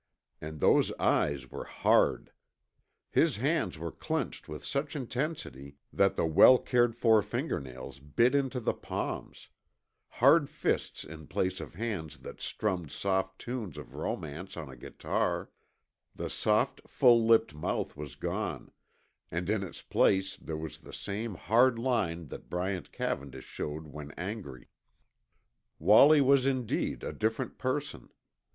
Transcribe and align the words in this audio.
And 0.41 0.59
those 0.61 0.91
eyes 0.93 1.51
were 1.51 1.65
hard. 1.65 2.31
His 3.11 3.37
hands 3.37 3.77
were 3.77 3.91
clenched 3.91 4.49
with 4.49 4.65
such 4.65 4.95
intensity 4.95 5.75
that 5.93 6.15
the 6.15 6.25
well 6.25 6.57
cared 6.57 6.95
for 6.95 7.21
fingernails 7.21 7.99
bit 7.99 8.33
into 8.33 8.59
the 8.59 8.73
palms... 8.73 9.49
hard 10.09 10.49
fists 10.49 11.03
in 11.03 11.27
place 11.27 11.59
of 11.59 11.75
hands 11.75 12.17
that 12.21 12.41
strummed 12.41 12.89
soft 12.89 13.37
tunes 13.37 13.77
of 13.77 13.93
romance 13.93 14.57
on 14.57 14.69
a 14.71 14.75
guitar. 14.75 15.51
The 16.15 16.31
soft, 16.31 16.81
full 16.87 17.23
lipped 17.23 17.53
mouth 17.53 17.95
was 17.95 18.15
gone, 18.15 18.71
and 19.29 19.51
in 19.51 19.61
its 19.61 19.83
place 19.83 20.35
there 20.35 20.57
was 20.57 20.79
the 20.79 20.93
same 20.93 21.35
hard 21.35 21.77
line 21.77 22.29
that 22.29 22.49
Bryant 22.49 22.91
Cavendish 22.91 23.45
showed 23.45 23.85
when 23.85 24.09
angry. 24.13 24.71
Wallie 25.77 26.21
was 26.21 26.47
indeed 26.47 27.03
a 27.03 27.13
different 27.13 27.59
person. 27.59 28.09